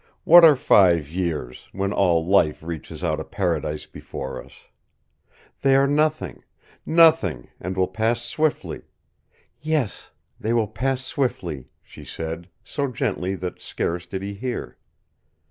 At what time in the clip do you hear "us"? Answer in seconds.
4.43-4.53